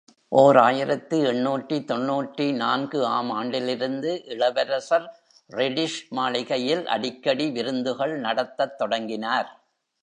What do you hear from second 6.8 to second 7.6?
அடிக்கடி